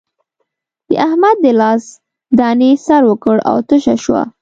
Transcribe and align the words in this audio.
د 0.89 0.91
احمد 1.07 1.35
د 1.43 1.45
لاس 1.61 1.83
دانې 2.39 2.71
سر 2.85 3.01
وکړ 3.09 3.35
او 3.49 3.55
تشه 3.67 3.95
شوه. 4.03 4.21